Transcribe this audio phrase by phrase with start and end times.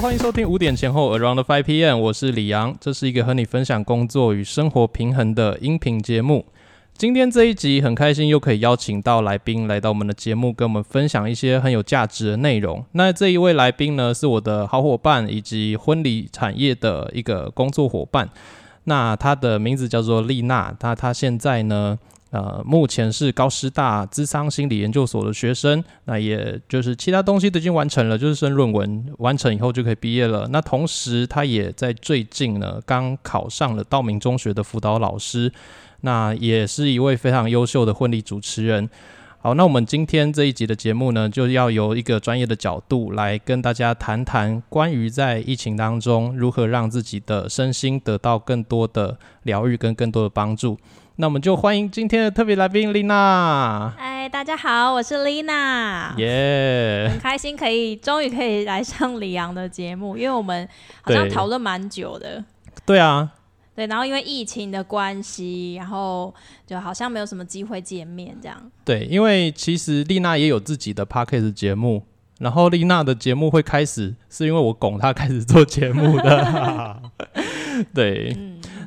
[0.00, 6.46] 欢迎收听五点前后 Around Five PM，我是李阳，这是一个和你分享工作与生活平衡的音频节目。
[6.96, 12.84] 今天这一集很开心，又可以邀请到来宾来到我们的节目，跟我们分享一些很有价值的内容。
[12.92, 18.30] 那这一位来宾呢，是我的好伙伴以及婚礼产业的一个工作伙伴。
[18.84, 21.98] 那他的名字叫做丽娜，那他现在呢？
[22.30, 30.46] 呃，目前是高师大资商心理研究所的学生，那也就是其他东西都已经完成了，就是剩论文完成以后就可以毕业了。
[30.52, 35.50] 那同时，他也在最近呢，刚考上了道明中学的辅导老师，
[36.02, 38.90] 那也是一位非常优秀的婚礼主持人。
[39.40, 50.76] 好，那我们今天这一集的节目呢，就要由一个专业的角度来跟大家谈谈关于在疫情当中如何让自己的身心得到更多的疗愈跟更多的帮助。
[51.16, 53.94] 那我们就欢迎今天的特别来宾丽娜。
[53.96, 56.14] 嗨，大家好，我是丽娜。
[56.18, 60.68] 耶，很开心可以终于可以来上李阳的节目，因为我们
[61.02, 62.44] 好像讨论蛮久的。
[62.84, 63.30] 对啊，
[63.78, 66.34] 对，然后因为疫情的关系，然后
[66.66, 68.70] 就好像没有什么机会见面这样。
[68.84, 72.02] 对，因为其实丽娜也有自己的 podcast 节目，
[72.40, 77.02] 然后丽娜的节目会开始是因为我拱她开始做节目的。
[77.94, 78.36] 对。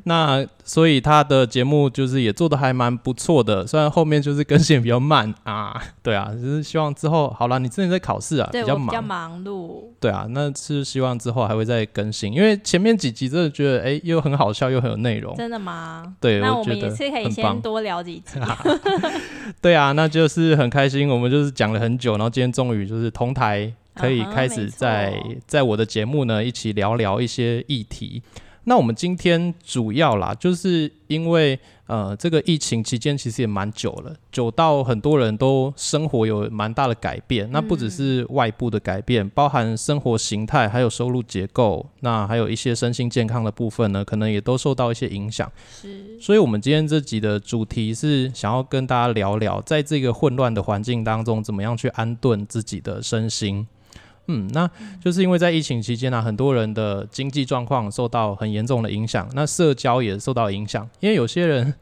[0.04, 9.44] 那所以他的节目就是也做的还蛮不错的，虽然后面就是更新比较慢啊， 对啊，就是希望之后好了，你之前在考试啊，比较忙，比较忙。
[9.44, 16.16] 碌，对啊，那是希望之后还会再更新，因为前面几集真的觉得哎，又很好笑又很有内容，真的吗？
[16.20, 18.40] 对，那我们也是可以先多聊几集，
[19.62, 28.22] 对啊，那就是很开心，我们就是讲了很久，然后今天终于就是同台可以开始在在我的节目呢一起聊聊一些议题。
[28.66, 37.50] 那我们今天主要啦，就是因为呃，这个疫情期间其实也蛮久了，久到很多人都生活有蛮大的改变。
[37.52, 45.52] 那不只是外部的改变，包含生活形态，还有收入结构，那还有一些身心健康的部分呢，可能也都受到一些影响。
[45.70, 53.68] 是，所以我们今天这集的主题是想要跟大家聊聊，在这个混乱的环境当中，怎么样去安顿自己的身心。
[54.32, 54.70] 嗯，那
[55.04, 60.90] 就是因为在疫情期间呢，很多人的经济状况受到很严重的影响，那社交也受到影响。
[61.02, 61.74] 因为有些人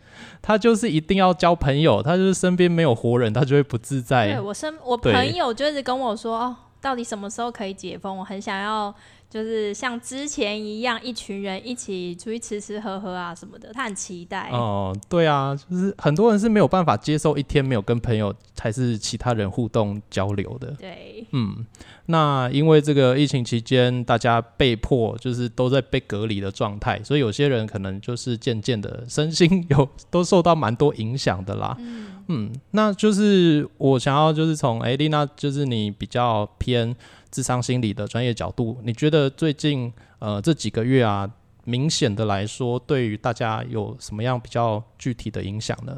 [0.41, 4.33] 他就是一定要交朋友，他就是身边没有活人，他就会不自在。
[4.33, 8.17] 对我身我朋友就是跟我说，哦，到底什么时候可以解封？
[8.17, 8.93] 我很想要。
[9.29, 14.49] 就是像之前一样，一群人一起出去吃吃喝喝啊什么的，他很期待。
[14.51, 20.71] 哦，对啊，就是很多人是没有办法接受一天没有跟朋友还是其他人互动交流的。
[20.79, 21.65] 对，嗯，
[22.07, 31.75] 那因为这个疫情期间，大家被迫就是都在被隔离的状态，所以有些人可能就是渐渐的身心有都受到蛮多影响的啦。
[31.79, 36.95] 嗯嗯，那就是我想要就是从哎丽娜，就是你比较偏。
[37.31, 41.29] 智商心理的专业角度，你觉得最近呃这几个月啊，
[41.63, 45.95] 明显的来说，对于大家有什么样比较具体的影响呢？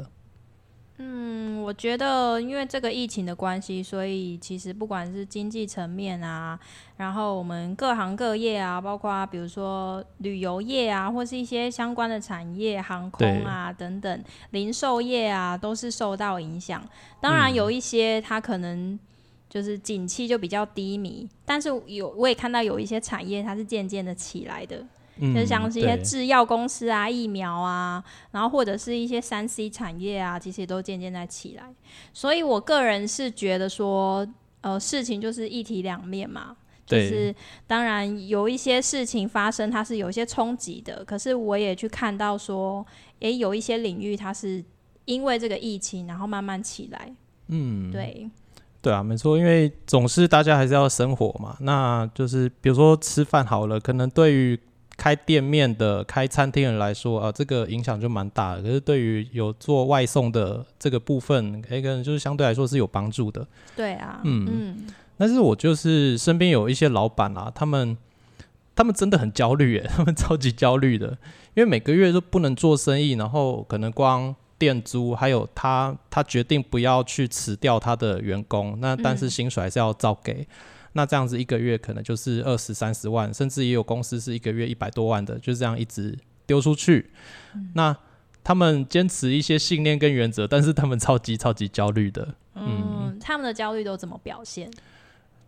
[1.44, 6.58] 嗯，我觉得因为这个疫情的关系，所以其实不管是经济层面啊，
[6.98, 16.82] 然后我们各行各业啊，包括比如说旅游业啊，或是一些相关的产业，航空啊等等，零售业啊，都是受到影响。
[17.20, 18.98] 当然有一些它可能。
[19.52, 24.82] 就是景气就比较低迷，但是有我也看到有一些产业它是渐渐的起来的，
[25.20, 31.64] 就像是一些制药公司啊、疫苗啊，然后或者是一些三 C 产业啊，其实都渐渐在起来。
[32.12, 34.26] 所以我个人是觉得说，
[34.62, 36.56] 呃，事情就是一体两面嘛，
[36.86, 37.34] 就是
[37.66, 42.84] 当然有一些事情发生，它是有一些冲击的，可是我也去看到说，
[43.20, 44.64] 诶，有一些领域它是
[45.04, 47.14] 因为这个疫情，然后慢慢起来。
[47.48, 48.30] 嗯，对。
[48.80, 51.56] 对啊，没错，因为总是大家还是要生活嘛。
[51.60, 54.58] 那就是比如说吃饭好了，可能对于
[54.96, 58.62] 开店面的、开餐厅人来说啊，这个影响就蛮大的。
[58.62, 63.46] 可是对于有做外送的这个部分，可能就是相对来说是有帮助的。
[63.76, 64.86] 对啊，嗯嗯。
[65.16, 67.96] 但是我就是身边有一些老板啊，他们
[68.74, 71.08] 他们真的很焦虑，诶， 他们超级焦虑的，
[71.54, 74.34] 因为每个月都不能做生意，然后可能光。
[74.58, 80.46] 店租还有他，他决定不要去辞掉他的员工，那但是薪水还是要照给，
[80.92, 87.10] 那这样子一个月可能就是二十三十万，甚至也有公司是一个月一百多万的，就这样一直丢出去。
[87.74, 87.96] 那
[88.44, 92.34] 他们坚持一些信念跟原则，但是他们超级超级焦虑的。
[92.54, 94.70] 嗯，他们的焦虑都怎么表现？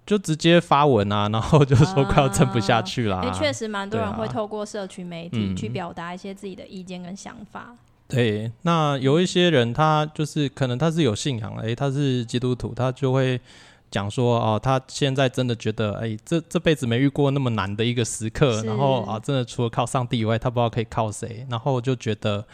[0.06, 3.30] 就直接发文啊，然后就说快要撑不下去啦。
[3.32, 7.74] 确实蛮多人会透过社群媒体去表达一些自己的意见跟想法。
[8.06, 13.40] 对，那有一些人他就是可能他是有信仰，诶，他是基督徒，他就会
[13.94, 22.44] 讲说哦，他现在真的觉得，哎，这这辈子没遇过那么难的一个时刻，然后啊，真的除了靠上帝以外，他不知道可以靠谁，然后就觉得，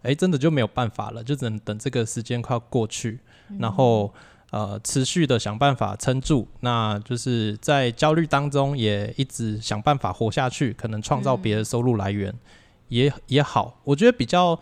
[0.00, 3.20] 哎，真的就没有办法了，就只能等这个时间快要过去，
[3.58, 4.10] 然后
[4.52, 12.34] 呃，持续的想办法撑住，那就是在焦虑当中也一直想办法活下去，可能创造别的收入来源
[12.88, 14.58] 也也好，我觉得比较。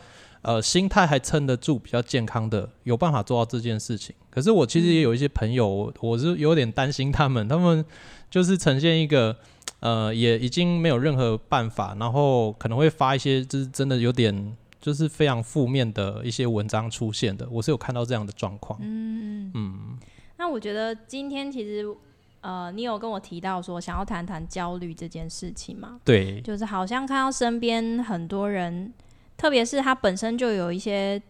[0.47, 4.15] 呃，心态还撑得住，比较健康的，有办法做到这件事情。
[4.35, 7.85] 可是我其实也有一些朋友，我是有点担心他们，他们
[8.29, 9.37] 就是呈现一个，
[9.79, 17.49] 呃，也已经没有任何办法，然后可能会发一些就是真的有点就是非常负面的一些文章出现的。
[17.49, 18.79] 我是有看到这样的状况。
[18.83, 19.99] 嗯嗯。
[20.37, 21.87] 那我觉得今天其实，
[22.41, 26.01] 呃，你有跟我提到说想要谈谈焦虑这件事情吗？
[26.05, 28.93] 对，就是好像看到身边很多人。
[29.37, 31.21] 特别是他本身就有一些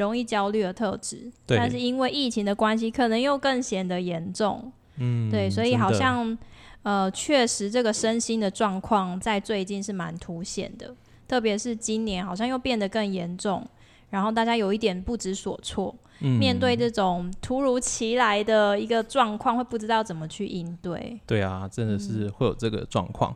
[0.00, 4.72] 容易焦虑的特质，但是因为疫情的关系，可能又更显得严重。
[4.96, 6.36] 嗯，对，所以好像
[6.82, 10.94] 呃，确实这个身心的状况在最近是蛮凸显的。
[11.28, 13.64] 特别是今年，好像又变得更严重，
[14.10, 21.20] 然后大家有一点不知所措，面对这种突如其来的一个状况，会不知道怎么去应对。
[21.26, 23.34] 对啊，真的是会有这个状况。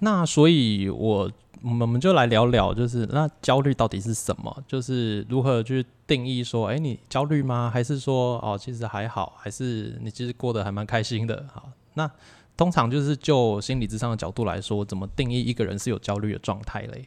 [0.00, 1.30] 那所以，我。
[1.62, 4.64] 我们我们就来聊聊，就是那焦虑到底是什么？
[4.66, 7.70] 就是如何去定义说，哎，你焦虑吗？
[7.72, 11.44] 还是说，哦，其实还好，还是你其实过得还蛮开心的？
[11.52, 12.10] 好，那
[12.56, 17.06] 通常就是就心理智商的角度来说，怎么定义一个人是有焦虑的状态嘞？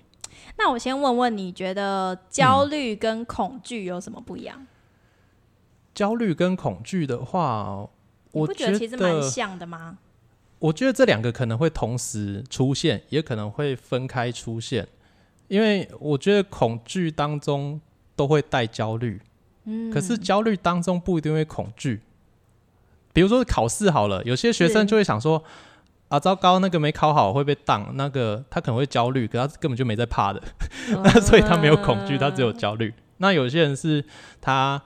[0.58, 4.68] 那我先问问，你觉得焦虑跟恐惧有什么不一样？
[5.96, 7.88] 焦虑跟恐惧的话，
[8.32, 9.98] 我不觉得其实蛮像的吗？
[10.64, 14.88] 我觉得这两个可能会同时出现，也可能会分开出现，
[15.50, 17.82] 因为我觉得恐惧当中
[18.16, 19.20] 都会带焦虑，
[19.66, 22.00] 嗯，可是焦虑当中不一定会恐惧。
[23.12, 25.44] 比如说考试好了，有些学生就会想说
[26.08, 30.42] ：“啊，糟糕，那个没考好会被当。”那个他可能会焦虑，可他根本就没在怕的，
[31.04, 32.94] 那 所以他没有恐惧，他只有焦虑。
[33.18, 34.06] 那有些人是
[34.40, 34.82] 他。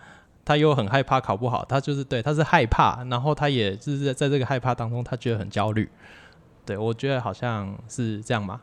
[0.47, 5.89] 他又很害怕考不好，他就是对，他是害怕，然后他也就是在在这个害怕当中，他觉得很焦虑。
[6.65, 8.61] 对我觉得好像是这样吗？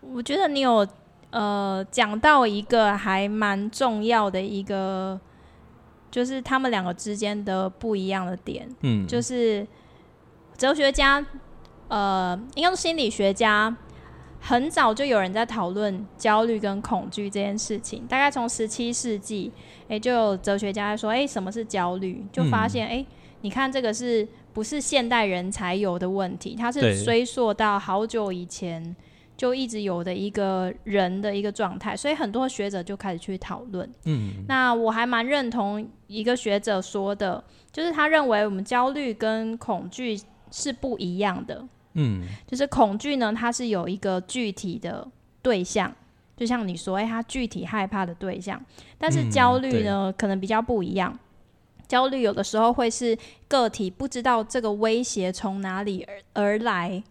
[0.00, 0.84] 我觉得你有
[1.30, 5.20] 呃讲到一个还蛮重要的一个，
[6.10, 8.68] 就是他们两个之间的不一样的点。
[8.80, 9.64] 嗯，就是
[10.56, 11.24] 哲学家，
[11.86, 13.76] 呃，应该是心理学家。
[14.44, 19.52] 很早就有人在讨论焦虑跟恐惧这件事情，大概从十七世纪，
[19.86, 22.24] 诶，就有哲学家说，诶，什么是焦虑？
[22.32, 23.06] 就发现，诶，
[23.42, 26.56] 你看这个是不是现代人才有的问题？
[26.58, 28.94] 它是追溯到好久以前
[29.36, 33.88] 就一直有的一个人的一个状态，所以很多学者就开始去讨论。
[34.06, 41.64] 嗯，那我还蛮认同一个学者说的，就是他认为我们焦虑跟恐惧是不一样的。
[41.94, 45.06] 嗯，就是恐惧呢，它是有一个具体的
[45.42, 45.94] 对象，
[46.36, 48.60] 就像你说，哎，他具体害怕的对象。
[48.98, 51.18] 但是焦虑呢，可能比较不一样。
[51.86, 53.16] 焦虑有的时候会是
[53.48, 56.02] 个体不知道这个威胁从哪里
[56.34, 57.02] 而而来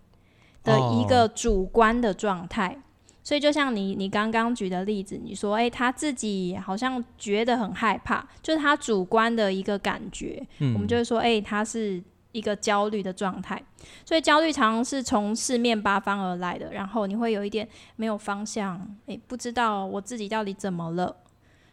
[0.64, 2.76] 的一个主观的状态。
[3.24, 10.42] 所以，就像你你刚刚举的例子，你说，哎，他自己好像觉得很害怕，就是他主观的一个感觉。
[10.58, 12.02] 嗯我们就会说，哎，他是。
[12.32, 13.62] 一个焦虑的状态，
[14.06, 21.16] 所以焦虑常常是从四面八方而来的，然后你会有一点没有方向，诶，不知道我自己到底怎么了，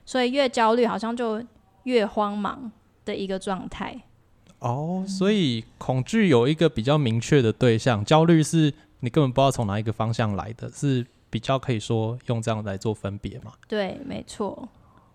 [0.05, 1.43] 所以越焦虑好像就
[1.85, 2.71] 越慌忙
[3.05, 4.03] 的一个状态。
[4.59, 13.53] 哦，所以恐惧有一个比较明确的对象，焦虑是你根本不知道从哪一个方向来的，是比较可以说用这样来做分别嘛？
[13.69, 14.69] 对，没错。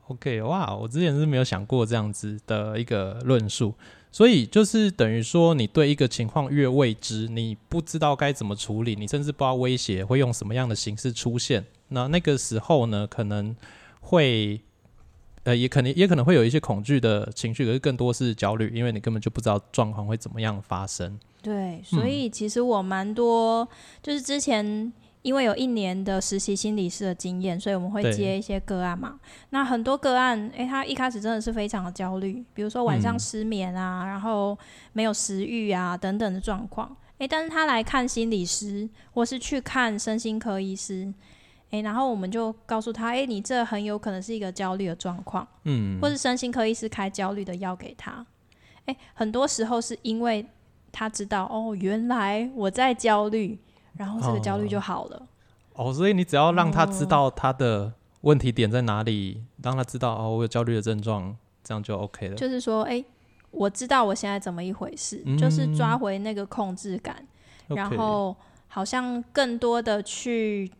[0.07, 3.73] OK，哇，我之前是没有想过这样子的一个论述。
[4.13, 11.65] 所以就是等于说，你对一个情况越未知，你不知道该怎么处理，你甚至不知道威胁会用什么样的形式出现。
[11.89, 13.55] 那那个时候呢，可能
[14.01, 14.61] 会，
[15.45, 21.19] 呃，也可能也可能会有一些恐惧的情绪，可是更多是焦虑，因为你根本就不知道状况会怎么样发生。
[21.41, 23.67] 对，所以其实我蛮多，
[24.03, 24.93] 就是之前。
[25.23, 29.19] 因为有一年的实习心理师的经验，所以我们会接一些个案嘛。
[29.49, 34.55] 那很多个案，诶，他一开始真的是非常的焦虑，比如说晚上失眠啊，然后
[34.91, 36.95] 没有食欲啊等等的状况。
[37.19, 41.11] 诶，但是他来看心理师，或是去看身心科医师，
[41.69, 48.25] 诶，然后我们就告诉他，诶，你这很有可能是一个焦虑的状况，嗯，或是身心科医师开焦虑的药给他。
[48.87, 50.45] 诶，很多时候是因为
[50.91, 53.57] 他知道，哦，原来我在焦虑。
[53.97, 55.27] 然后这个焦虑就好了。
[55.73, 62.35] 哦，所以你只要让他知道他的问题点在哪里，让他知道哦，我有焦虑的症状，这样就 OK 了。
[62.35, 63.03] 就是说，哎，
[63.51, 67.25] 我知道我现在怎么一回事，就是抓回那个控制感，
[67.67, 68.35] 然后
[68.67, 70.71] 好像更多的去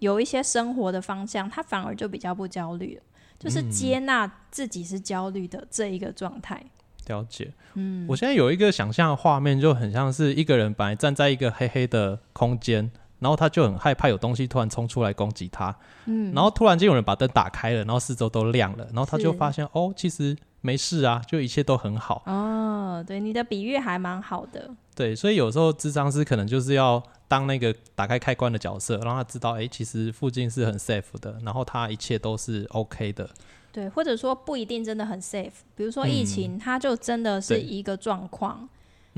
[0.00, 3.02] 有一些生活的方向，他反而就比较不焦虑了，
[3.38, 6.64] 就是接纳自己是焦虑的这一个状态。
[7.06, 12.90] 了解，嗯，我现在有一个想象的画面，就很像是一个人本来站在一个黑黑的空间。
[13.20, 22.22] 然后他就很害怕有东西突然冲出来攻击他，嗯，然后突然间有人把灯打开了，然后四周都亮了，然后他就发现哦，其实没事啊，就一切都很好。
[22.26, 24.68] 哦，对，你的比喻还蛮好的。
[24.94, 33.30] 对，所以有时候智商师可能就是要当那个打开开关的角色，让他知道，哎，其实附近是很 safe 的，然后他一切都是 OK 的。
[33.74, 38.68] 对，或者说不一定真的很 safe，比如说疫情，它就真的是一个状况，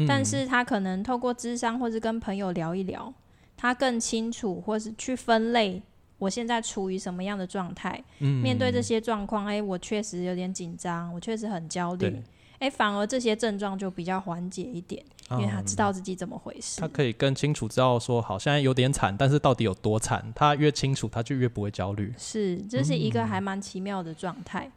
[0.09, 3.13] 但是他可能透过智商或是跟朋友聊一聊。
[3.59, 5.83] 他更清楚，或是去分类，
[6.19, 8.03] 我现在处于什么样的状态？
[8.21, 12.23] 嗯，面对这些状况，哎，我确实有点紧张，我确实很焦虑。
[12.59, 16.81] 哎，反而这些症状就比较缓解一点，因为他知道自己怎么回事。
[16.81, 20.33] 他可以更清楚知道说，好，现在有点惨，但是到底有多惨？
[20.35, 22.15] 他越清楚，他就越不会焦虑。
[22.17, 24.71] 是，这是一个还蛮奇妙的状态。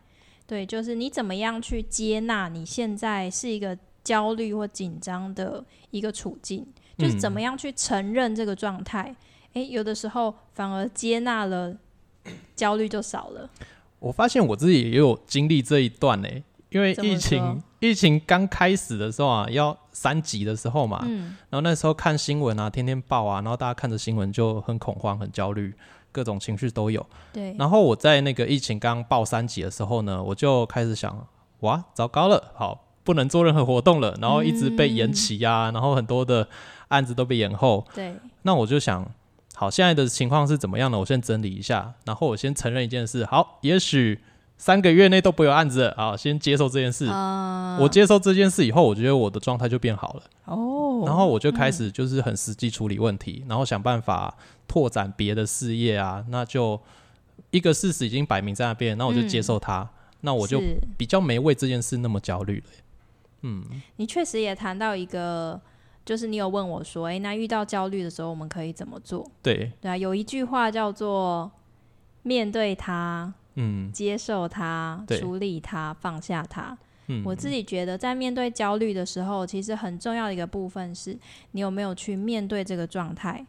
[0.48, 6.66] 对，就是你怎么样去接纳你现在是一个焦虑或紧张的一个处境。
[6.98, 9.16] 就是怎么样去承认这个状态？
[9.54, 11.74] 诶，有的时候反而接纳了，
[12.58, 13.50] 焦虑就少了。
[14.00, 16.28] 我发现我自己也有经历这一段呢，
[16.70, 25.74] 因为疫情疫情刚开始的时候啊，要三级的时候嘛，嗯，然后那时候看新闻啊，天天报啊，然后大家看着新闻就很恐慌、很焦虑，
[26.12, 27.06] 各种情绪都有。
[27.34, 27.56] 对。
[27.58, 31.28] 然后我在那个疫情刚报三级的时候呢，我就开始想，
[31.62, 36.48] 哇，糟糕了，好，不能做任何活动了，然后一直被延期呀，然后很多的。
[36.90, 39.08] 案子都被延后，对，那我就想，
[39.54, 40.98] 好，现在的情况是怎么样呢？
[40.98, 44.20] 我先整理一下，然后我先承认一件事，好，也许
[44.60, 47.08] 三个月内都不有案子，啊，先接受这件事。
[47.80, 50.24] 我接受这件事以后，我觉得我的状态就变好了。
[50.46, 54.38] 哦，然后我就开始就是很实际处理问题，然后想办法
[54.68, 56.24] 拓展别的事业啊。
[56.30, 56.80] 那就
[57.50, 59.90] 一个事实已经摆明在那边，那我就接受它，
[60.22, 60.62] 那我就
[60.96, 62.66] 比较没为这件事那么焦虑了。
[63.42, 63.64] 嗯，
[63.96, 65.60] 你确实也谈到一个。
[66.06, 69.30] 就是你有问我说，哎，那遇到焦虑的时候，我们可以怎么做？
[69.44, 71.52] 对，对啊，有一句话叫做
[72.24, 76.78] 面对它，嗯，接受它，处理它，放下它。
[77.08, 81.18] 嗯，我自己觉得，在面对焦虑的时候，其实很重要的一个部分是，
[81.52, 83.46] 你有没有去面对这个状态。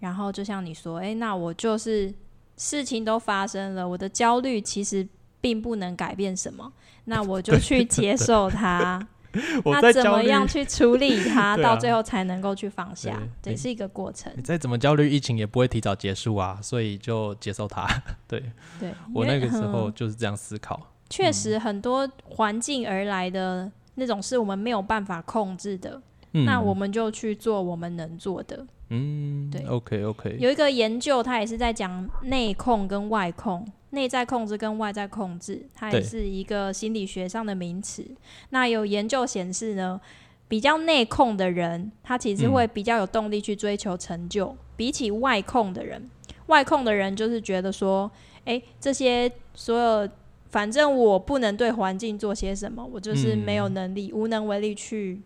[0.00, 2.12] 然后，就像你说，哎，那我就是
[2.56, 5.06] 事情都发生了，我的焦虑其实
[5.40, 6.72] 并不能改变什么，
[7.04, 9.06] 那我就 去接受它。
[9.64, 13.18] 那怎么样去处理它， 到最后才能够去放下？
[13.42, 14.32] 这是一个过程。
[14.36, 17.86] 你再怎么焦虑，疫情也不会提早结束啊，所以就接受它。
[18.28, 18.42] 对，
[18.78, 20.80] 对我那个时候就是这样思考。
[21.08, 28.66] 确实，很多环境而来的那种是我们没有办法控制的，那我们就去做我们能做的。
[28.88, 30.36] 嗯，对，OK OK。
[30.38, 33.66] 有一个研究，它也是在讲内控跟外控。
[33.92, 38.02] 内在控制跟外在控制，它也是一个心理学上的名词。
[38.48, 40.00] 那有研究显示呢，
[40.48, 46.10] 比较内控的人，他其实会比较有动力去追求成就，比起外控的人。
[46.46, 48.10] 外控的人就是觉得说，
[48.46, 50.08] 哎，这些所有，
[50.50, 55.20] 反正我不能对环境做些什么，我就是没有能力，无能为力去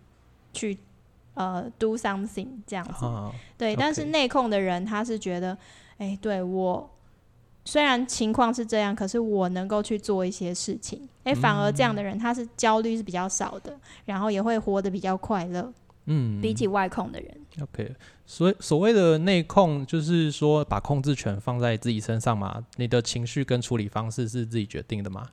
[0.53, 0.77] 去
[1.35, 3.07] 呃 do something 这样子。
[3.57, 5.57] 对，但是内控的人，他是觉得，
[5.99, 6.91] 哎，对我。
[7.67, 15.71] 虽然情况是这样，可是我能够去做一些事情，诶，反而这样的人他是焦虑是比较少的，然后也会活得比较快乐。
[16.07, 17.37] 嗯，比起外控的人。
[17.61, 17.93] OK，
[18.25, 25.27] 所所谓的内控，就是说把控制权放在自己身上嘛，你的情绪跟处理方式是自己决定的嘛。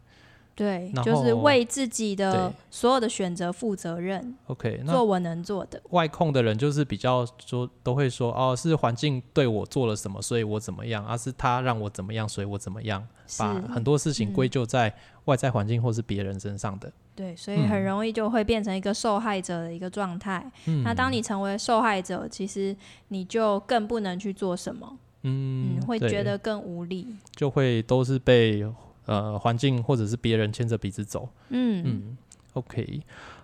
[0.55, 4.35] 对，就是为自己的所有的选择负责任。
[4.45, 5.81] OK，做我能做的。
[5.89, 13.03] 外控的人就是比较说，都会说哦，是环境对我做了什么，所以我怎么样，而是他让我怎么样，所以我怎么样，
[13.39, 14.93] 把很多事情归咎在
[15.25, 16.91] 外在环境或是别人身上的。
[17.15, 20.51] 对，所以很容易就会变成一个受害者的一个状态。
[20.83, 22.75] 那当你成为受害者，其实
[23.07, 28.63] 你就更不能去做什么，嗯，会觉得更无力，就会都是被。
[29.05, 32.17] 呃，环境或者是别人牵着鼻子走，嗯嗯
[32.53, 33.01] ，OK，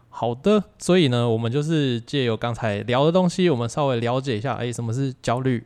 [0.07, 5.61] 好的，所以呢，我们就是借由刚才聊的东西，我们稍微了解一下，哎，什么是焦虑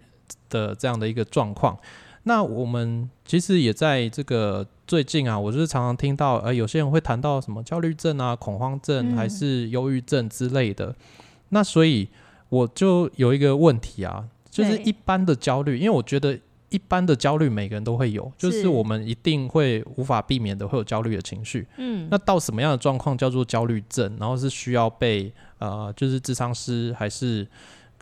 [0.49, 1.77] 的这样的一个状况。
[2.23, 10.95] 那我们其实也在这个最近啊，我就是常常听到，呃，有些人会谈到什么焦虑症啊、恐慌症还是忧郁症之类的。
[11.49, 12.09] 那所以
[12.49, 16.39] 我就有一个问题啊，就是一般的焦虑，因为我觉得。
[16.73, 21.67] 一般的焦虑每个人都会有，就是是我们一定会无法避免的会有焦虑的情绪。
[21.77, 24.17] 嗯，那到什么样的状况叫做焦虑症？
[24.19, 27.47] 然后是需要被呃，就是智商师还是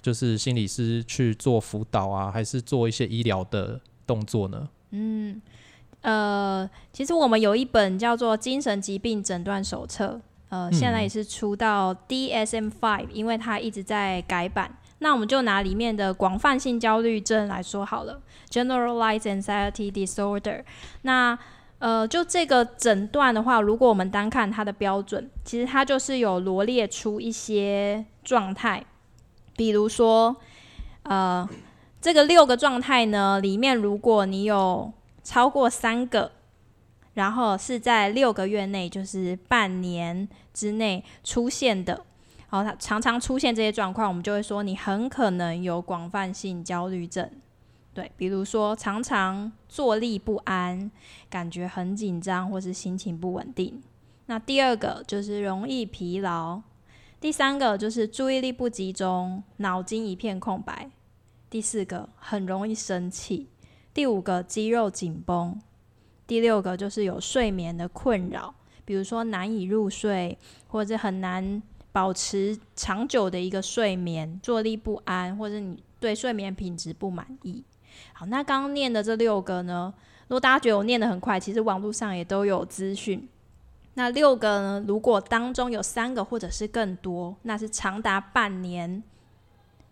[0.02, 4.70] 就是心理师去做辅导啊，还是做一些医疗的动作呢？
[4.92, 5.42] 嗯
[6.02, 10.14] 呃，其实我们有一本叫做《精神疾病诊断手册》，
[10.50, 14.78] 呃，现在也是出到 DSM Five，因为它一直在改版。
[15.04, 20.64] 那我们就拿里面的广泛性焦虑症来说好了，Generalized Anxiety Disorder。
[21.02, 21.38] 那
[21.80, 28.86] 呃，就这个诊断的话，如果我们单看它的标准，其实它就是有罗列出一些状态，
[29.56, 30.36] 比如说，
[31.02, 31.50] 呃，
[32.00, 34.94] 这个六个状态呢，里面如果你有
[35.24, 36.32] 超过三个，
[37.16, 42.06] 然后是在六个月内，就是半年之内出现的，
[42.52, 47.32] 然后他常常出现这些状况，我们就会说你很可能有广泛性焦虑症。
[47.94, 50.92] 对，比如说常常坐立不安，
[51.30, 53.82] 感觉很紧张，或是心情不稳定。
[54.26, 56.62] 那第二个就是容易疲劳，
[57.20, 60.92] 第三个就是注意力不集中，脑筋一片空白。
[61.50, 63.50] 第四个很容易生气，
[63.94, 65.58] 第五个肌肉紧绷，
[66.26, 68.56] 第六个就是有睡眠的困扰，
[68.86, 77.64] 比如说难以入睡，或者很难保持长久的一个睡眠，坐立不安，或者你对睡眠品质不满意。
[78.14, 79.94] 好，那刚刚念的这六个呢，
[80.28, 83.28] 如果大家觉得我念得很快，其实网络上也都有资讯。
[83.96, 89.04] 那六个呢，如果当中有三个或者是更多，那是长达半年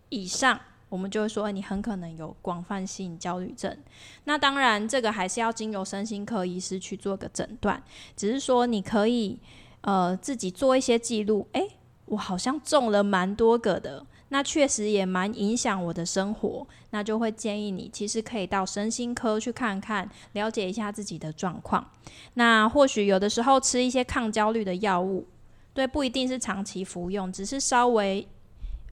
[0.08, 3.76] 以上，我们就会说你很可能有广泛性焦虑症。
[4.24, 7.82] 那当然，这个还是要经由身心科医师去做个诊断。
[8.16, 9.38] 只是说你可以
[9.82, 11.68] 呃自己做一些记录，诶，
[12.10, 16.66] 我好像中了蛮多个的，那确实也蛮影响我的生活。
[16.90, 21.90] 那就会建议你其实可以到身心科去看看，了解一下自己的状况。
[22.34, 25.26] 那或许有的时候吃一些抗焦虑的药物，
[25.72, 28.28] 对，不一定是长期服用，只是稍微。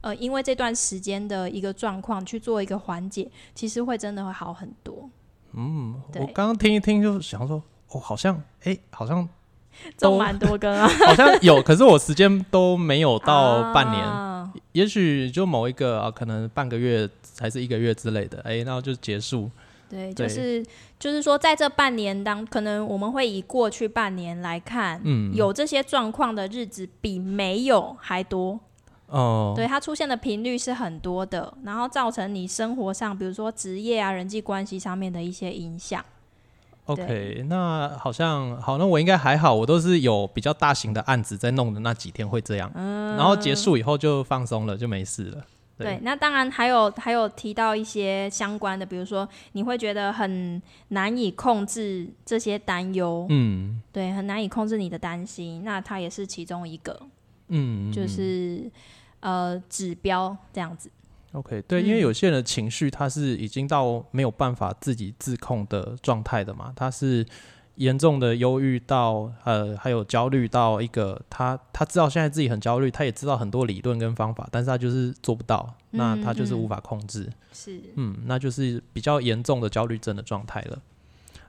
[0.01, 5.09] 呃，因为这段时间的一个状况去做一个缓解，其实会真的会好很多。
[5.51, 9.27] 嗯，我刚刚听一听就是想说，哦，好像，哎、好像
[9.97, 17.07] 中蛮多根啊， 好像有，可是我时间都没有到半年，啊也许就某一个啊，可能半个月
[17.39, 19.49] 还是一个月之类的，哎、然后就结束。
[19.89, 20.63] 对就是
[20.99, 28.59] 就是说，在这半年当，可能我们会以过去半年来看，嗯，有这些状况的日子比没有还多。
[29.07, 36.05] 哦、对，它出现的频率是很多的，然后造成你生活上，比如说职业啊、人际关系上面的一些影响。
[36.93, 45.45] OK，那好像好，那我应该还好，我都是有比较大型的案子在弄的那几天会这样，嗯然后结束以后就放松了，就没事了。
[45.77, 56.99] 对对，那当然还有还有提到一些相关的，比如说你会觉得很难以控制这些担忧，嗯对，很难以控制你的担心，那它也是其中一个，
[57.47, 58.69] 嗯，就是
[59.21, 60.91] 呃指标这样子。
[61.33, 62.01] OK，对，因为嗯。
[62.01, 67.25] 有些人的情绪他是已经到没有办法自己自控的状态的嘛，他是
[67.75, 80.81] 严重的忧郁到呃，还有焦虑到一个他他知道现在自己很焦虑，他也知道很多理论跟方法，但是他就是做不到，那他就是无法控制，是，嗯，那就是比较严重的焦虑症的状态了。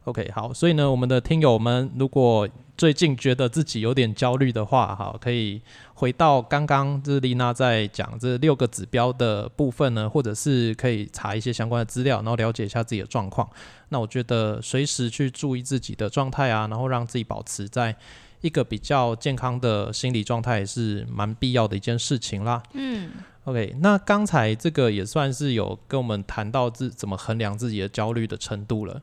[0.04, 2.48] OK，好，所以呢，我们的听友们如果
[2.80, 5.60] 最近觉得自己有点焦虑的话，哈，可以
[5.92, 13.46] 回到刚刚就是丽娜在讲这六个指标的部分呢，或者是可以查一些相关的资料，然后了解一下自己的状况。
[13.90, 17.94] 那我觉得随时去注意自己的状态啊，然后让自己保持在
[18.40, 22.62] 一个比较健康的心理状态也，是蛮必要的一件事情啦。
[22.72, 23.10] 嗯
[23.44, 29.02] OK，那刚才这个也算是有跟我们谈到自怎么衡量自己的焦虑的程度了。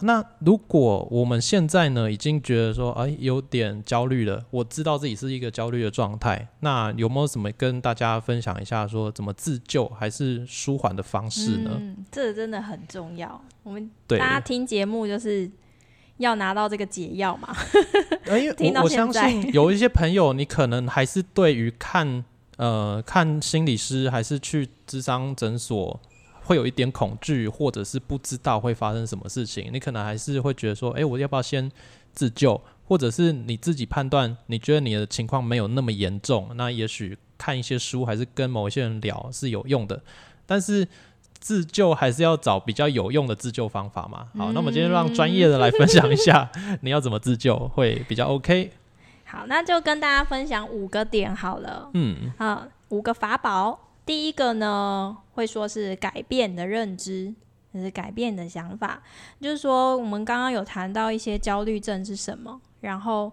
[0.00, 11.70] 那如果我们现在呢，已经觉得说，哎，有点焦虑了，我知道自己是一个焦虑的状态，那有没有什么跟大家分享一下，说怎么自救还是舒缓的方式呢？
[11.80, 13.40] 嗯，这个真的很重要。
[13.62, 15.50] 我们，大家听节目就是
[16.18, 17.54] 要拿到这个解药嘛。
[18.26, 22.24] 呃，因听为我 我相信有一些朋友，你可能还是对于看
[22.58, 25.98] 呃看心理师还是去智商诊所
[26.46, 31.70] 会有一点恐惧，或者是不知道会发生什么事情，你可能还是会觉得说，诶，我要不要先
[32.12, 32.60] 自救？
[32.86, 40.02] 或者是你自己判断，你觉得你的情况没有那么严重，那也许看一些书还是跟某一些人聊是有用的，
[40.46, 40.88] 但是。
[41.38, 44.26] 自救还是要找比较有用的自救方法嘛。
[44.36, 48.72] 好，那我们今天让专业的来分享一下， 你要怎么自救会比较 OK。
[49.26, 51.90] 好，那就跟大家分享五个点好了。
[51.92, 53.78] 嗯好，五个法宝。
[54.06, 57.34] 第一个呢，会说是改变你的认知，
[57.74, 59.02] 就是改变你的想法。
[59.40, 63.32] 就是说，我们刚刚有谈到一些焦虑症是什么，然后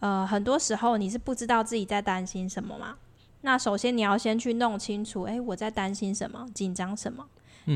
[0.00, 2.96] 呃，很多时候你是不知道自己在担心什么嘛。
[3.40, 7.26] 那首先你要先去弄清楚，诶，我在担心什么，紧张什么。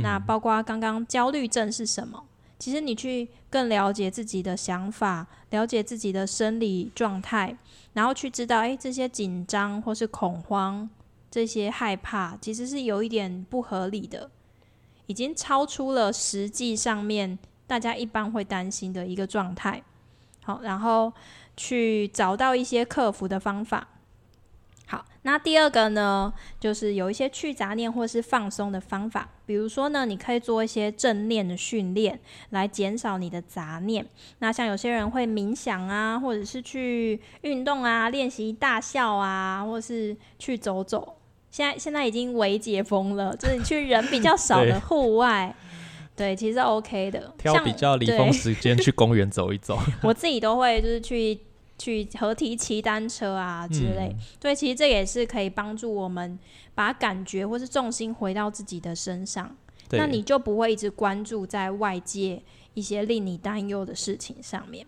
[0.03, 2.25] 那包括刚刚焦虑症是什么？
[2.59, 7.57] 其实你去更了解自己的想法，了解自己的生理状态，
[7.95, 10.89] 然后去知道，诶，这些紧张或是恐慌，
[11.35, 14.31] 这些害怕，其实是有一点不合理的，
[15.07, 19.83] 已经超出了实际上面大家一般会担心的一个状态。
[20.45, 21.13] 好，然后
[21.57, 23.89] 去找到一些克服的方法。
[24.87, 29.29] 好，那第二个呢，就是有一些去杂念或是放松的方法。
[29.45, 32.21] 比如说呢，你可以做一些正念的训练，
[32.51, 34.07] 来减少你的杂念。
[34.39, 41.17] 那像有些人会冥想啊，或者是去运动啊，练习大笑啊，或是去走走。
[41.55, 45.55] 现在现在已经微解封了，就是你去人比较少的 户外，
[46.17, 47.33] 对，其实 OK 的。
[47.39, 49.79] 挑比较离峰时间去公园走一走。
[50.03, 51.39] 我自己都会就是去。
[51.77, 56.39] 去合体骑单车啊之类，对，其实这也是可以帮助我们
[56.73, 59.57] 把感觉或是重心回到自己的身上，
[59.91, 62.41] 那你就不会一直关注在外界
[62.75, 64.87] 一些令你担忧的事情上面。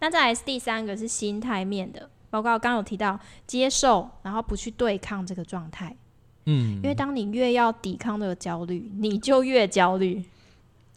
[0.00, 5.94] 那再来是第三个是心态面的，包括刚有提到接受，然后不去对抗这个状态。
[6.46, 10.24] 嗯，因为当你越要抵抗这个焦虑，你就越焦虑。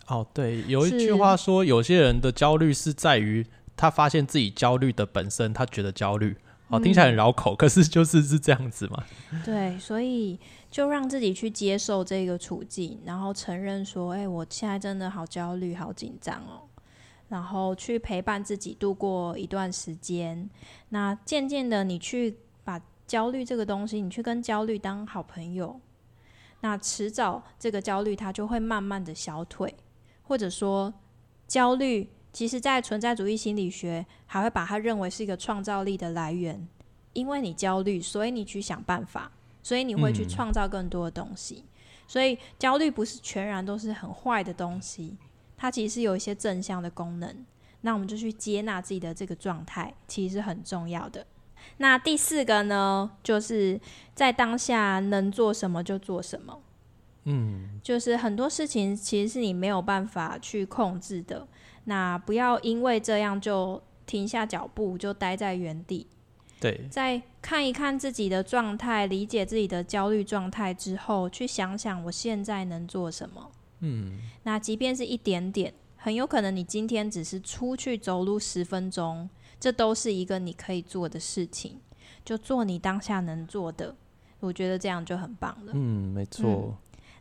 [0.07, 3.45] 哦，对，有一句话说，有些人的焦虑是在于。
[3.77, 6.33] 他发现自己焦虑的本身，他觉得焦虑，
[6.69, 9.03] 哦，听起来很绕口，可是就是是这样子嘛。
[9.43, 10.39] 对，所以
[10.71, 16.63] 就让自己去接受这个处境，然后承认说，哎，我现在真的好焦虑、好紧张哦。
[17.29, 20.49] 然后去陪伴自己度过一段时间。
[20.89, 25.79] 那渐渐的，你去把焦虑这个东西，你去跟焦虑当好朋友，
[26.61, 29.75] 那迟早这个焦虑它就会慢慢的消退，
[30.23, 30.93] 或者说
[31.47, 32.09] 焦虑。
[32.33, 36.67] 其实，在存在主义心理学还会把它认为是一个创造力的来源，
[37.13, 39.31] 因为你焦虑，所以你去想办法，
[39.63, 41.63] 所以你会去创造更多的东西。
[42.05, 45.15] 所以焦虑不是全然都是很坏的东西，
[45.57, 47.45] 它其实是有一些正向的功能。
[47.81, 51.25] 那我们就去接纳自己的这个状态，其实是很重要的。
[51.77, 53.79] 那第四个呢，就是
[54.13, 56.61] 在当下能做什么就做什么。
[57.25, 61.47] 嗯，就是很多事情其实是你没有办法去控制的。
[61.85, 66.07] 那不要因为这样就停下脚步，就待在原地。
[66.59, 73.51] 对，在看一看自己的状态，理解自己的焦虑状态之后，去想想我现在能做什么。
[73.79, 81.79] 嗯，那即便是一点点，很有可能你今天只是出去走路十分钟，这都是一个你可以做的事情。
[82.23, 83.95] 就做你当下能做的，
[84.39, 85.71] 我觉得这样就很棒了。
[85.75, 86.77] 嗯，没错。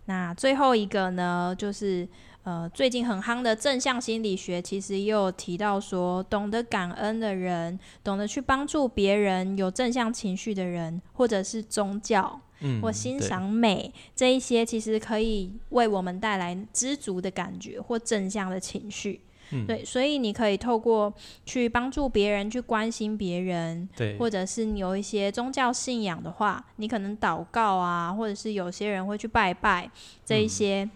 [0.07, 2.09] 那最后一个呢，就是。
[2.45, 19.23] 呃，最近很夯的正向心理学，其实也有提到说，懂得感恩的人，懂得去帮助别人，有正向情绪的人，或者是宗教，嗯，或欣赏美这一些，其实可以为我们带来知足的感觉或正向的情绪。
[19.51, 21.11] 嗯，对，所以你可以透过
[21.47, 29.91] 去帮助别人，去关心别人，对，或者是你有一些宗教信仰的话，你可能祷告啊，或者是有些人会去拜拜
[30.27, 30.87] 这一些。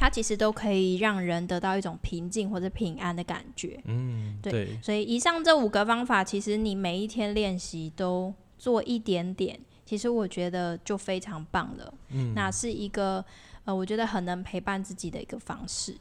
[0.00, 3.78] 它其实都可以让人得到一种平静或者平安的感觉。
[3.84, 4.78] 嗯，对。
[4.82, 11.92] 所以以上这五个方法，其实你每一天练习都做一点点，其实我觉得就非常棒了。
[12.08, 13.22] 嗯，那是一个
[13.66, 15.94] 呃，我觉得很能陪伴自己的一个方式。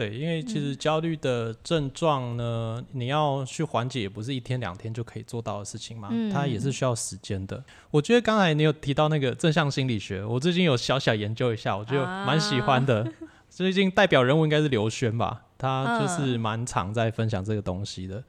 [0.00, 6.08] 对，因为其实焦虑的症状呢，你要去缓解，也不是一天两天就可以做到的事情嘛。
[6.10, 7.62] 嗯，它也是需要时间的。
[7.90, 13.06] 我觉得刚才你有提到那个正向心理学，我最近有小小研究一下，我觉得蛮喜欢的。
[13.50, 18.24] 最近代表人物应该是刘轩吧，他就是蛮常在分享这个东西的，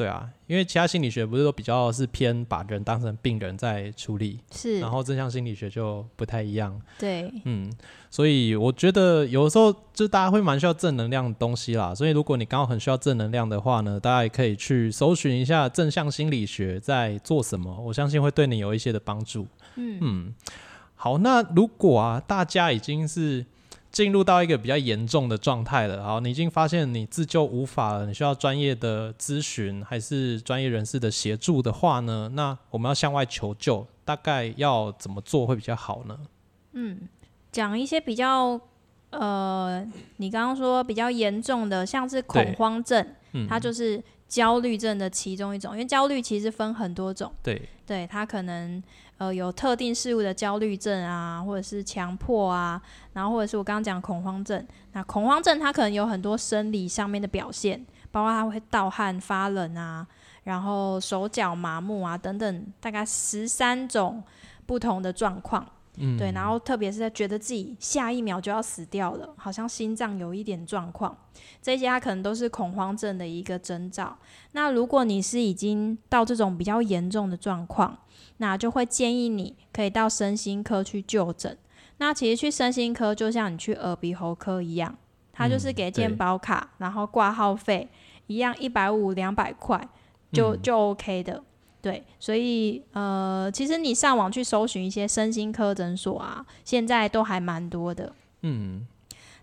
[0.00, 7.70] 对啊，因为其他心理学不是都比较是偏把人当成病人在处理，是，然后正向心理学就不太一样，对，嗯，
[8.08, 19.98] 所以我觉得有的时候就大家会蛮需要正能量的东西啦，所以如果你刚好很需要正能量的话呢，大家也可以去搜寻一下正向心理学在做什么，我相信会对你有一些的帮助，嗯。
[20.00, 20.34] 嗯，
[20.94, 23.44] 好，那如果啊大家已经是。
[23.92, 32.30] 进入到一个比较严重的状态了，好，你已经发现你自救无法了，你需要专业的咨询还是专业人士的协助的话呢？
[32.34, 36.18] 那我们要向外求救，大概要怎么做会比较好呢？
[36.72, 37.00] 嗯，
[37.50, 38.60] 讲一些比较
[39.10, 39.84] 呃，
[40.18, 43.04] 你刚刚说比较严重的，像是恐慌症，
[43.48, 48.80] 它就是焦虑症的其中一种，因为焦虑其实分很多种，对，对，它可能
[49.20, 52.80] 呃有特定事物的焦虑症啊，或者是强迫啊，
[53.12, 60.06] 然后或者是我刚刚讲恐慌症，那恐慌症它可能有很多生理上面的表现，包括它会盗汗、发冷啊，
[60.44, 64.22] 然后手脚麻木啊等等，大概十三种
[64.64, 65.66] 不同的状况。
[66.02, 71.14] 嗯，对，然后特别是在觉得自己下一秒就要死掉了，好像心脏有一点状况，
[71.60, 74.16] 这些它可能都是恐慌症的一个征兆。
[74.52, 77.98] 那如果你是已经到这种比较严重的状况，
[78.38, 81.56] 那就会建议你可以到身心科去就诊。
[81.98, 84.96] 那其实去身心科就像你去耳鼻喉科一样，
[85.34, 87.90] 它就是给健保卡，然后挂号费
[88.26, 89.86] 一样，一百五两百块
[90.32, 91.44] 就就 OK 的。
[91.82, 98.12] 对，所以呃，其实你上网去搜寻一些身心科诊所啊，现在都还蛮多的。
[98.42, 98.86] 嗯，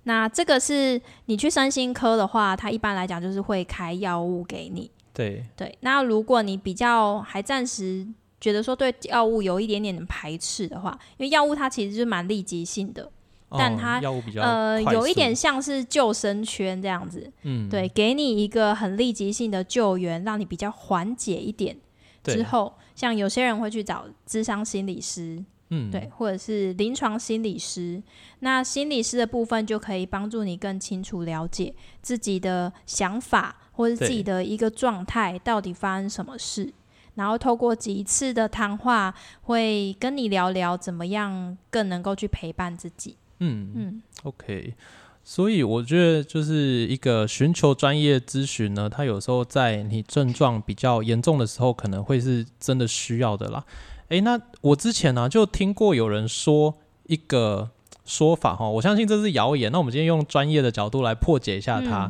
[0.04, 4.92] 那这个是你去身心科的话，它一般来讲就是会开药物给你。
[5.14, 8.06] 对对，那如果你比较还暂时
[8.40, 13.12] 觉得说对药物有一点点排斥的话，因为药物它其实是蛮立即性的，
[13.50, 14.00] 但它
[14.36, 21.76] 呃有一点像是救生圈这样子，嗯，对，给你一个很立即性的救援，让你比较缓解一点。
[22.34, 28.02] 之，后，像有些人会去找智商心理师，嗯，对，或者是临床心理师。
[28.40, 36.74] 那心理师的部分就可以帮助你更清楚了解自己的想法，或者自己的一个状态到底发生什么事。
[37.16, 39.12] 然后透过几次的谈话，
[39.42, 43.18] 会跟你聊聊怎么样更能够去陪伴自己。
[43.40, 44.76] 嗯嗯，OK，
[45.30, 53.62] 所以我觉得就是一个寻求专业咨询呢，它有时候在你症状比较严重的时候，可能会是真的需要的啦。
[54.08, 56.74] 诶，那我之前呢、就听过有人说
[57.08, 57.70] 一个
[58.06, 59.70] 说法哈，我相信这是谣言。
[59.70, 62.10] 那我们今天用专业的角度来破解一下它。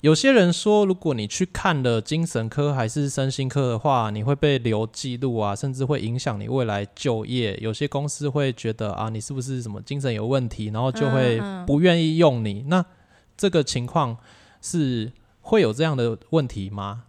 [0.00, 7.58] 有些人说，如果你去看了精神科还是身心科的话，你会被留记录啊，甚至会影响你未来就业。
[7.60, 12.64] 有些公司会觉得啊，你是不是什么精神有问题，然后就会不愿意用你。
[12.68, 12.84] 那
[13.36, 14.16] 这个情况
[14.62, 17.04] 是会有这样的问题吗？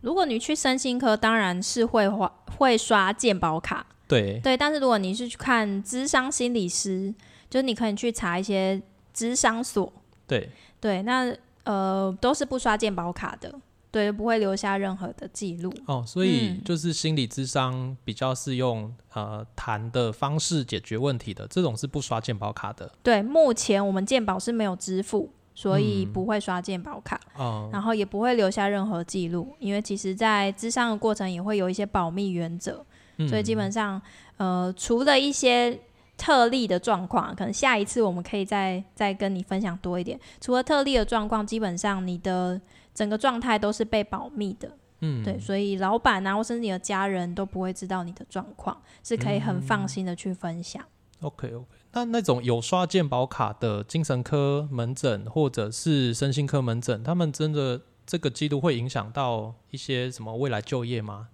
[0.00, 7.12] 如果你去身心科，当然是会花会刷健保卡，对，对，但是如果你是去看智商心理师，
[7.50, 8.80] 就是你可以去查一些
[9.12, 9.92] 智商所，
[10.28, 10.48] 对，
[10.80, 11.34] 对，那
[11.70, 13.54] 呃都是不刷健保卡的，
[13.92, 15.72] 对，不会留下任何的记录。
[15.86, 22.90] 哦，所以嗯就是心理智商比较是用呃谈的方式解决问题的，这种是不刷健保卡的。
[23.04, 32.84] 对，目前我们健保是没有支付，所以嗯不会刷健保卡，哦，然后也不会留下任何记录，因为其实在智商的过程也会有一些保密原则，
[33.28, 34.02] 所以基嗯本上
[34.38, 35.78] 呃除了一些。
[36.20, 40.20] 特例的状况，可能下一次我们可以再再跟你分享多一点。
[40.38, 42.60] 除了特例的状况，基本上你的
[42.92, 50.84] 整个状态都是被保密的，嗯，对，所以老板啊，或甚至你的家人都不会知道你的状况，是可以很放心的去分享。
[51.22, 61.28] OK OK，那那种有刷健保卡的精神科门诊或者是身心科门诊，他们真的这个记录会影响到一些什么未来就业吗？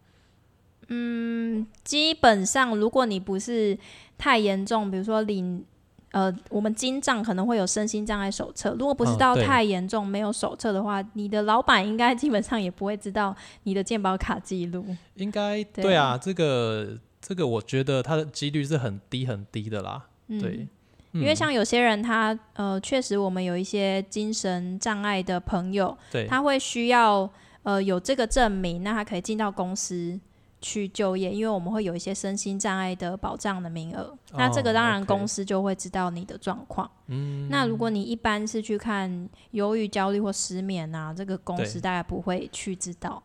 [1.82, 3.76] 基本上，如果你不是
[4.16, 5.64] 太严重，比如说领
[6.12, 9.18] 呃，我们金账可能会有身心障碍手册，如果不是嗯对。
[9.18, 14.86] 到太严重没有手册的话，你的老板应该基本上也不会知道你的健保卡记录。
[15.16, 15.94] 应该对对。
[15.94, 20.06] 啊，这个这个我觉得它的几率是很低很低的啦。
[20.28, 20.40] 嗯。
[20.40, 20.66] 对，
[21.12, 27.28] 因为像有些人他呃，确实我们有一些精神障碍的朋友，对，他会需要
[27.62, 30.18] 呃有这个证明，那他可以进到公司
[30.60, 34.16] 去就业，因为我们会有一些身心障碍的保障的名额。
[34.32, 36.90] 那这个当然公司就会知道你的状况。
[37.06, 43.22] 嗯，那如果你一般是去看忧郁、焦虑或失眠啊，这个公司大概不会去知道。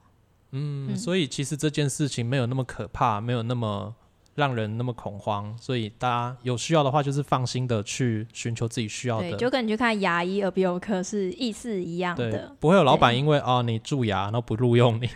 [0.51, 3.95] 嗯，所以其实这件事情没有那么可怕，没有那么
[4.35, 9.37] 让人那么恐慌，所以大家有需要的话，就是放心的去寻求自己需要对，的。
[9.37, 12.55] 就跟你去看牙医、耳鼻喉科是意思一样对的，。
[12.59, 15.07] 不会有老板因为哦你蛀牙然后不录用你，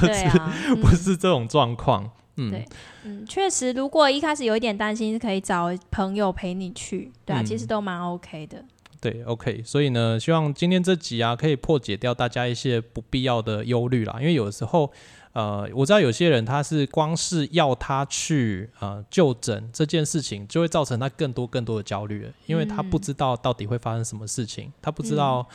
[0.00, 0.28] 对
[0.80, 2.10] 不是这种状况。
[2.36, 2.64] 嗯对，
[3.04, 8.64] 嗯，确实，如果一开始有一点担心，是可以找朋友陪你去，对啊，嗯其实都蛮 OK 的。
[9.00, 14.16] 对，OK，所以呢，希望今天这集啊，可以破解掉大家一些不必要的忧虑啦。
[14.20, 14.90] 因为有时候，
[15.32, 25.46] 呃，我知道有些人他是光是要他去呃就诊这件事情，就会造成他更多更多的焦虑了，因为他不知道到底会发生什么事情，他不知道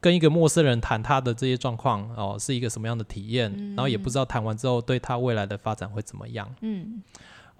[0.00, 6.48] 跟一个陌生人谈他的这些状况哦、是一个什么样的体验，然后也不知道谈完之后对他未来的发展会怎么样。
[6.62, 7.02] 嗯，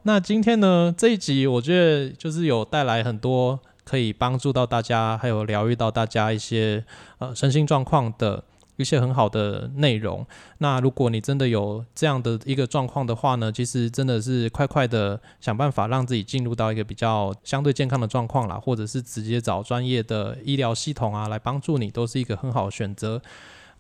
[0.05, 6.85] 那今天呢这一集，我觉得就是有带来很多可以帮助到大家，还有疗愈到大家一些
[7.19, 8.45] 呃身心状况的
[8.79, 10.27] 一些很好的内容。
[10.59, 23.21] 那如果你真的有这样的一个状况的话呢，其实真的是快快的想办法让自己进入到一个比较相对健康的状况啦，或者是直接找专业的医疗系统啊来帮助你，都是一个很好的选择。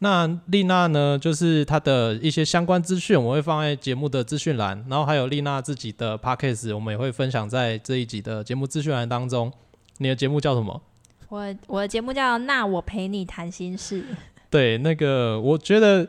[0.01, 9.53] 那丽娜呢，就是她的一些相关资讯，我会放在节目的资讯栏，然后还有丽娜自己的 podcast，我们也会分享在这一集的节目资讯栏当中。
[9.99, 10.81] 你的节目叫什么？
[11.29, 14.03] 我我的节目叫《那我陪你谈心事》。
[14.51, 16.09] 对，那个我觉得。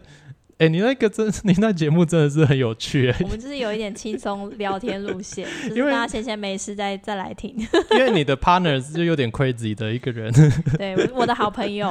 [0.60, 3.16] 哎，你那个真， 你那节目真的是很有趣。
[3.22, 7.56] 我们就是有一点轻松聊天路线， 就是大家闲闲没事再再来听。
[7.92, 10.30] 因为你的 partner 是有点 crazy 的一个人。
[10.78, 11.90] 对，我的好朋友。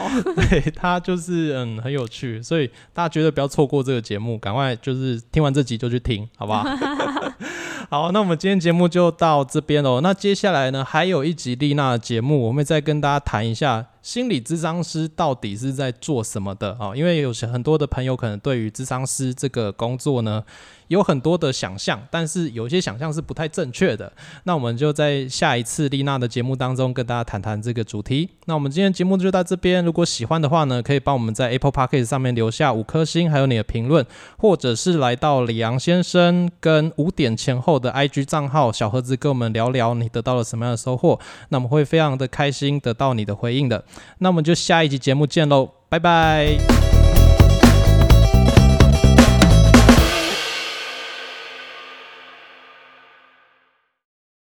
[0.50, 6.64] 对他就是嗯很有趣，所以大家绝对不要错过这个节目，赶快就是听完这集就去听，好不好？
[7.88, 10.02] 好，那我们今天节目就到这边喽。
[10.02, 13.86] 那接下来呢，还有一集丽娜的节目，我们再跟大家谈一下。
[14.02, 16.94] 心理咨商师到底是在做什么的啊？
[16.94, 20.44] 因为有些很多的朋友可能对于咨商师这个工作呢。
[20.88, 24.10] 有很多的想象，但是有些想象是不太正确的。
[24.44, 28.30] 那我们就在下一次丽娜的节目当中跟大家谈谈这个主题。
[28.46, 29.84] 那我们今天节目就到这边。
[29.84, 34.06] 如果喜欢的话呢，可以帮我们在 Apple Podcast 上面留下五颗星，还有你的评论，
[34.38, 41.20] 或者是来到李阳先生跟五点前后的 IG 账号小盒子跟我们聊聊你得到了什么样的收获。
[41.50, 43.84] 那我们会非常的开心得到你的回应的。
[44.18, 46.97] 那我们就下一集节目见喽，拜拜。